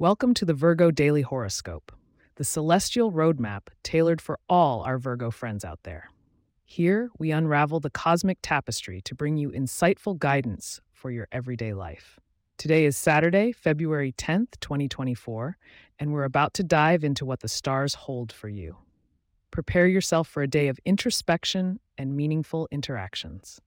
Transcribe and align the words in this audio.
Welcome 0.00 0.32
to 0.34 0.44
the 0.44 0.54
Virgo 0.54 0.92
Daily 0.92 1.22
Horoscope, 1.22 1.90
the 2.36 2.44
celestial 2.44 3.10
roadmap 3.10 3.62
tailored 3.82 4.20
for 4.20 4.38
all 4.48 4.82
our 4.82 4.96
Virgo 4.96 5.32
friends 5.32 5.64
out 5.64 5.80
there. 5.82 6.10
Here, 6.64 7.10
we 7.18 7.32
unravel 7.32 7.80
the 7.80 7.90
cosmic 7.90 8.38
tapestry 8.40 9.00
to 9.00 9.16
bring 9.16 9.36
you 9.36 9.50
insightful 9.50 10.16
guidance 10.16 10.80
for 10.92 11.10
your 11.10 11.26
everyday 11.32 11.74
life. 11.74 12.20
Today 12.58 12.84
is 12.84 12.96
Saturday, 12.96 13.50
February 13.50 14.12
10th, 14.12 14.60
2024, 14.60 15.56
and 15.98 16.12
we're 16.12 16.22
about 16.22 16.54
to 16.54 16.62
dive 16.62 17.02
into 17.02 17.26
what 17.26 17.40
the 17.40 17.48
stars 17.48 17.94
hold 17.94 18.30
for 18.30 18.48
you. 18.48 18.76
Prepare 19.50 19.88
yourself 19.88 20.28
for 20.28 20.44
a 20.44 20.48
day 20.48 20.68
of 20.68 20.78
introspection 20.84 21.80
and 21.98 22.14
meaningful 22.14 22.68
interactions. 22.70 23.60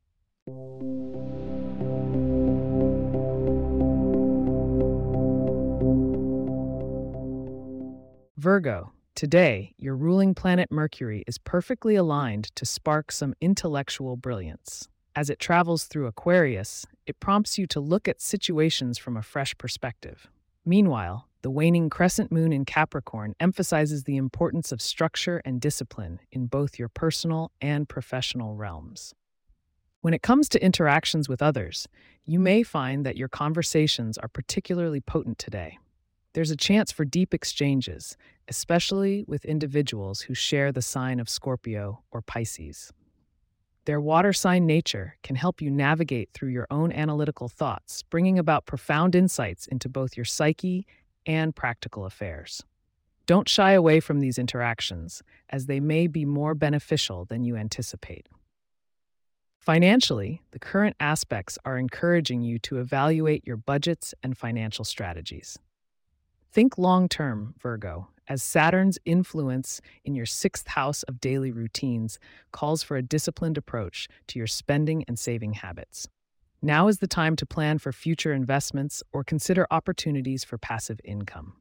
Virgo, 8.41 8.91
today 9.13 9.75
your 9.77 9.95
ruling 9.95 10.33
planet 10.33 10.71
Mercury 10.71 11.23
is 11.27 11.37
perfectly 11.37 11.95
aligned 11.95 12.45
to 12.55 12.65
spark 12.65 13.11
some 13.11 13.35
intellectual 13.39 14.17
brilliance. 14.17 14.87
As 15.15 15.29
it 15.29 15.37
travels 15.37 15.83
through 15.83 16.07
Aquarius, 16.07 16.87
it 17.05 17.19
prompts 17.19 17.59
you 17.59 17.67
to 17.67 17.79
look 17.79 18.07
at 18.07 18.19
situations 18.19 18.97
from 18.97 19.15
a 19.15 19.21
fresh 19.21 19.55
perspective. 19.59 20.27
Meanwhile, 20.65 21.27
the 21.43 21.51
waning 21.51 21.87
crescent 21.91 22.31
moon 22.31 22.51
in 22.51 22.65
Capricorn 22.65 23.35
emphasizes 23.39 24.05
the 24.05 24.17
importance 24.17 24.71
of 24.71 24.81
structure 24.81 25.43
and 25.45 25.61
discipline 25.61 26.19
in 26.31 26.47
both 26.47 26.79
your 26.79 26.89
personal 26.89 27.51
and 27.61 27.87
professional 27.87 28.55
realms. 28.55 29.13
When 29.99 30.15
it 30.15 30.23
comes 30.23 30.49
to 30.49 30.65
interactions 30.65 31.29
with 31.29 31.43
others, 31.43 31.87
you 32.25 32.39
may 32.39 32.63
find 32.63 33.05
that 33.05 33.17
your 33.17 33.29
conversations 33.29 34.17
are 34.17 34.27
particularly 34.27 34.99
potent 34.99 35.37
today. 35.37 35.77
There's 36.33 36.51
a 36.51 36.55
chance 36.55 36.91
for 36.91 37.03
deep 37.03 37.33
exchanges, 37.33 38.15
especially 38.47 39.25
with 39.27 39.43
individuals 39.43 40.21
who 40.21 40.33
share 40.33 40.71
the 40.71 40.81
sign 40.81 41.19
of 41.19 41.27
Scorpio 41.27 42.03
or 42.09 42.21
Pisces. 42.21 42.93
Their 43.85 43.99
water 43.99 44.31
sign 44.31 44.65
nature 44.65 45.17
can 45.23 45.35
help 45.35 45.61
you 45.61 45.69
navigate 45.69 46.29
through 46.33 46.49
your 46.49 46.67
own 46.71 46.91
analytical 46.93 47.49
thoughts, 47.49 48.03
bringing 48.03 48.39
about 48.39 48.65
profound 48.65 49.13
insights 49.13 49.67
into 49.67 49.89
both 49.89 50.15
your 50.15 50.23
psyche 50.23 50.85
and 51.25 51.55
practical 51.55 52.05
affairs. 52.05 52.63
Don't 53.25 53.49
shy 53.49 53.73
away 53.73 53.99
from 53.99 54.19
these 54.19 54.37
interactions, 54.37 55.21
as 55.49 55.65
they 55.65 55.79
may 55.79 56.07
be 56.07 56.25
more 56.25 56.55
beneficial 56.55 57.25
than 57.25 57.43
you 57.43 57.57
anticipate. 57.57 58.29
Financially, 59.59 60.41
the 60.51 60.59
current 60.59 60.95
aspects 60.99 61.57
are 61.65 61.77
encouraging 61.77 62.41
you 62.41 62.57
to 62.59 62.79
evaluate 62.79 63.45
your 63.45 63.57
budgets 63.57 64.13
and 64.23 64.37
financial 64.37 64.85
strategies. 64.85 65.59
Think 66.51 66.77
long 66.77 67.07
term, 67.07 67.53
Virgo, 67.61 68.09
as 68.27 68.43
Saturn's 68.43 68.99
influence 69.05 69.79
in 70.03 70.15
your 70.15 70.25
sixth 70.25 70.67
house 70.67 71.01
of 71.03 71.21
daily 71.21 71.49
routines 71.49 72.19
calls 72.51 72.83
for 72.83 72.97
a 72.97 73.01
disciplined 73.01 73.57
approach 73.57 74.09
to 74.27 74.37
your 74.37 74.47
spending 74.47 75.05
and 75.07 75.17
saving 75.17 75.53
habits. 75.53 76.09
Now 76.61 76.89
is 76.89 76.99
the 76.99 77.07
time 77.07 77.37
to 77.37 77.45
plan 77.45 77.77
for 77.77 77.93
future 77.93 78.33
investments 78.33 79.01
or 79.13 79.23
consider 79.23 79.65
opportunities 79.71 80.43
for 80.43 80.57
passive 80.57 80.99
income. 81.05 81.53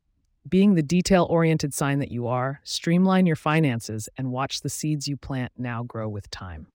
Being 0.48 0.74
the 0.74 0.83
detail 0.83 1.24
oriented 1.30 1.72
sign 1.72 2.00
that 2.00 2.11
you 2.11 2.27
are, 2.27 2.61
streamline 2.64 3.27
your 3.27 3.36
finances 3.36 4.08
and 4.16 4.33
watch 4.33 4.61
the 4.62 4.68
seeds 4.68 5.06
you 5.06 5.16
plant 5.16 5.52
now 5.56 5.84
grow 5.84 6.08
with 6.08 6.28
time. 6.30 6.66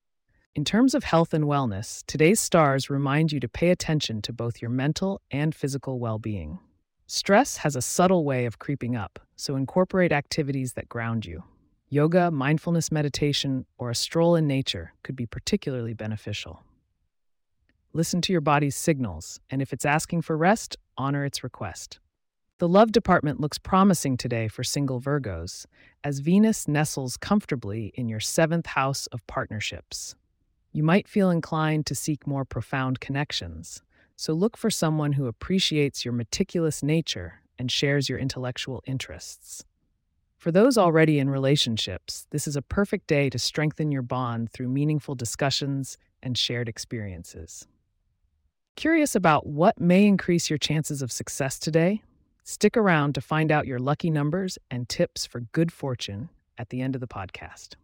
In 0.56 0.64
terms 0.64 0.96
of 0.96 1.04
health 1.04 1.34
and 1.34 1.44
wellness, 1.44 2.02
today's 2.08 2.40
stars 2.40 2.90
remind 2.90 3.34
you 3.34 3.42
to 3.42 3.50
pay 3.50 3.72
attention 3.72 4.22
to 4.22 4.32
both 4.32 4.62
your 4.62 4.72
mental 4.72 5.20
and 5.32 5.54
physical 5.54 6.00
well 6.00 6.18
being. 6.18 6.60
Stress 7.08 7.58
has 7.58 7.76
a 7.76 7.84
subtle 7.84 8.26
way 8.26 8.46
of 8.46 8.58
creeping 8.58 8.96
up, 8.96 9.20
so 9.36 9.56
incorporate 9.56 10.12
activities 10.12 10.74
that 10.74 10.90
ground 10.90 11.24
you. 11.24 11.44
Yoga, 11.88 12.32
mindfulness 12.32 12.92
meditation, 12.92 13.68
or 13.78 13.92
a 13.92 13.96
stroll 13.96 14.36
in 14.36 14.48
nature 14.48 14.92
could 15.04 15.16
be 15.16 15.28
particularly 15.28 15.94
beneficial. 15.94 16.64
Listen 17.94 18.22
to 18.22 18.32
your 18.32 18.42
body's 18.42 18.76
signals, 18.76 19.40
and 19.52 19.62
if 19.62 19.72
it's 19.72 19.86
asking 19.86 20.24
for 20.24 20.36
rest, 20.36 20.78
honor 20.98 21.24
its 21.24 21.44
request. 21.44 22.00
The 22.58 22.68
love 22.68 22.92
department 22.92 23.40
looks 23.40 23.60
promising 23.60 24.18
today 24.18 24.48
for 24.48 24.64
single 24.64 25.00
Virgos, 25.00 25.68
as 26.04 26.20
Venus 26.20 26.68
nestles 26.68 27.18
comfortably 27.18 27.92
in 27.94 28.10
your 28.10 28.20
seventh 28.20 28.66
house 28.66 29.06
of 29.08 29.26
partnerships. 29.28 30.16
You 30.72 30.82
might 30.82 31.08
feel 31.08 31.30
inclined 31.30 31.86
to 31.86 31.94
seek 31.94 32.26
more 32.26 32.46
profound 32.46 33.00
connections, 33.00 33.84
so 34.16 34.34
look 34.34 34.58
for 34.58 34.70
someone 34.70 35.14
who 35.14 35.28
appreciates 35.28 36.06
your 36.06 36.14
meticulous 36.14 36.82
nature 36.82 37.42
and 37.58 37.72
shares 37.72 38.10
your 38.10 38.20
intellectual 38.20 38.84
interests. 38.86 39.66
For 40.38 40.52
those 40.52 40.76
mm-hmm. 40.76 40.86
already 40.86 41.20
in 41.20 41.30
relationships, 41.30 42.28
this 42.30 42.48
is 42.48 42.56
a 42.56 42.62
perfect 42.62 43.08
day 43.08 43.30
to 43.30 43.40
strengthen 43.40 43.92
your 43.92 44.02
bond 44.02 44.52
through 44.52 44.70
meaningful 44.70 45.16
discussions 45.16 45.98
and 46.22 46.38
shared 46.38 46.70
experiences. 46.70 47.68
Curious 48.76 49.16
about 49.16 49.48
what 49.48 49.80
may 49.80 50.06
increase 50.06 50.50
your 50.50 50.60
chances 50.60 51.02
of 51.02 51.12
success 51.12 51.58
today? 51.60 52.02
Stick 52.44 52.78
around 52.78 53.16
to 53.16 53.22
find 53.22 53.52
out 53.52 53.66
your 53.66 53.80
lucky 53.80 54.12
numbers 54.12 54.58
and 54.70 54.88
tips 54.88 55.26
for 55.26 55.40
good 55.40 55.72
fortune 55.72 56.30
at 56.58 56.70
the 56.70 56.82
end 56.82 56.94
of 56.94 57.02
the 57.02 57.08
podcast. 57.08 57.76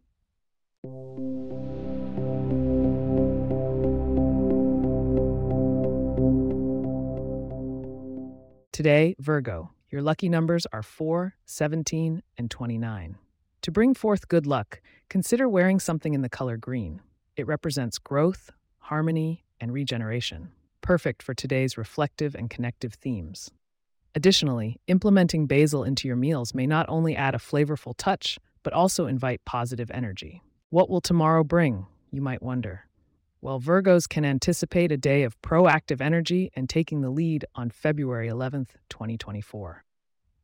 Today, 8.81 9.13
Virgo, 9.19 9.69
your 9.91 10.01
lucky 10.01 10.27
numbers 10.27 10.65
are 10.73 10.81
4, 10.81 11.35
17, 11.45 12.23
and 12.35 12.49
29. 12.49 13.15
To 13.61 13.71
bring 13.71 13.93
forth 13.93 14.27
good 14.27 14.47
luck, 14.47 14.81
consider 15.07 15.47
wearing 15.47 15.79
something 15.79 16.15
in 16.15 16.23
the 16.23 16.29
color 16.29 16.57
green. 16.57 16.99
It 17.37 17.45
represents 17.45 17.99
growth, 17.99 18.49
harmony, 18.79 19.45
and 19.59 19.71
regeneration, 19.71 20.49
perfect 20.81 21.21
for 21.21 21.35
today's 21.35 21.77
reflective 21.77 22.33
and 22.33 22.49
connective 22.49 22.95
themes. 22.95 23.51
Additionally, 24.15 24.79
implementing 24.87 25.45
basil 25.45 25.83
into 25.83 26.07
your 26.07 26.17
meals 26.17 26.55
may 26.55 26.65
not 26.65 26.87
only 26.89 27.15
add 27.15 27.35
a 27.35 27.37
flavorful 27.37 27.93
touch, 27.95 28.39
but 28.63 28.73
also 28.73 29.05
invite 29.05 29.45
positive 29.45 29.91
energy. 29.91 30.41
What 30.71 30.89
will 30.89 31.01
tomorrow 31.01 31.43
bring, 31.43 31.85
you 32.09 32.23
might 32.23 32.41
wonder? 32.41 32.85
Well, 33.43 33.59
Virgos 33.59 34.07
can 34.07 34.23
anticipate 34.23 34.91
a 34.91 34.97
day 34.97 35.23
of 35.23 35.41
proactive 35.41 35.99
energy 35.99 36.51
and 36.55 36.69
taking 36.69 37.01
the 37.01 37.09
lead 37.09 37.43
on 37.55 37.71
February 37.71 38.29
11th, 38.29 38.75
2024. 38.89 39.83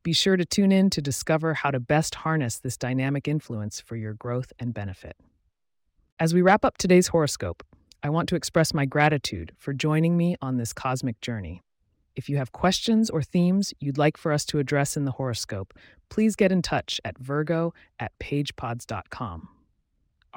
Be 0.02 0.13
sure 0.13 0.35
to 0.35 0.44
tune 0.44 0.72
in 0.72 0.90
to 0.90 1.00
discover 1.00 1.53
how 1.53 1.69
to 1.69 1.80
best 1.80 2.16
harness 2.16 2.57
this 2.57 2.75
dynamic 2.75 3.28
influence 3.28 3.80
for 3.80 3.96
your 3.96 4.16
growth 4.16 4.52
and 4.57 4.74
benefit. 4.74 5.16
As 6.19 6.34
we 6.34 6.41
wrap 6.41 6.66
up 6.66 6.80
today's 6.80 7.09
horoscope, 7.09 7.62
I 8.02 8.09
want 8.09 8.30
to 8.30 8.36
express 8.36 8.74
my 8.74 8.86
gratitude 8.86 9.52
for 9.59 9.74
joining 9.74 10.18
me 10.18 10.36
on 10.41 10.57
this 10.57 10.74
cosmic 10.74 11.22
journey. 11.22 11.62
If 12.16 12.30
you 12.30 12.38
have 12.38 12.52
questions 12.52 13.12
or 13.12 13.22
themes 13.22 13.75
you'd 13.80 14.00
like 14.00 14.18
for 14.18 14.31
us 14.31 14.44
to 14.46 14.57
address 14.57 14.97
in 14.97 15.06
the 15.06 15.12
horoscope, 15.12 15.75
please 16.09 16.36
get 16.36 16.52
in 16.52 16.63
touch 16.63 17.00
at 17.06 17.19
virgo 17.19 17.75
at 18.00 18.12
pagepods.com. 18.19 19.50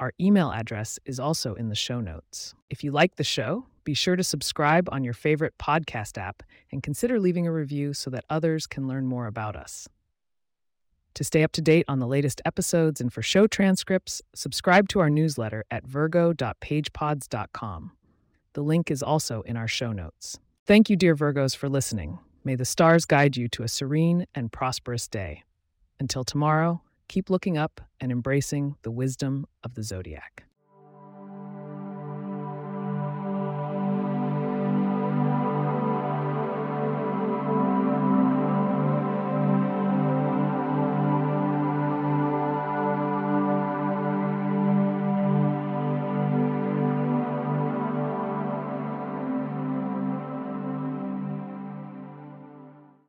Our 0.01 0.11
email 0.19 0.51
address 0.51 0.99
is 1.05 1.17
also 1.19 1.53
in 1.53 1.69
the 1.69 1.75
show 1.75 2.01
notes. 2.01 2.55
If 2.71 2.83
you 2.83 2.91
like 2.91 3.17
the 3.17 3.23
show, 3.23 3.67
be 3.83 3.93
sure 3.93 4.15
to 4.15 4.23
subscribe 4.23 4.89
on 4.91 5.03
your 5.03 5.13
favorite 5.13 5.59
podcast 5.59 6.17
app 6.17 6.41
and 6.71 6.81
consider 6.81 7.19
leaving 7.19 7.45
a 7.45 7.51
review 7.51 7.93
so 7.93 8.09
that 8.09 8.25
others 8.27 8.65
can 8.65 8.87
learn 8.87 9.05
more 9.05 9.27
about 9.27 9.55
us. 9.55 9.87
To 11.13 11.23
stay 11.23 11.43
up 11.43 11.51
to 11.51 11.61
date 11.61 11.85
on 11.87 11.99
the 11.99 12.07
latest 12.07 12.41
episodes 12.45 12.99
and 12.99 13.13
for 13.13 13.21
show 13.21 13.45
transcripts, 13.45 14.23
subscribe 14.33 14.89
to 14.89 14.99
our 15.01 15.11
newsletter 15.11 15.65
at 15.69 15.85
virgo.pagepods.com. 15.85 17.91
The 18.53 18.63
link 18.63 18.89
is 18.89 19.03
also 19.03 19.43
in 19.43 19.55
our 19.55 19.67
show 19.67 19.91
notes. 19.91 20.39
Thank 20.65 20.89
you, 20.89 20.95
dear 20.95 21.15
Virgos, 21.15 21.55
for 21.55 21.69
listening. 21.69 22.17
May 22.43 22.55
the 22.55 22.65
stars 22.65 23.05
guide 23.05 23.37
you 23.37 23.47
to 23.49 23.61
a 23.61 23.67
serene 23.67 24.25
and 24.33 24.51
prosperous 24.51 25.07
day. 25.07 25.43
Until 25.99 26.23
tomorrow, 26.23 26.81
keep 27.11 27.29
looking 27.29 27.57
up 27.57 27.81
and 27.99 28.09
embracing 28.09 28.73
the 28.83 28.89
wisdom 28.89 29.45
of 29.65 29.73
the 29.75 29.83
zodiac. 29.83 30.45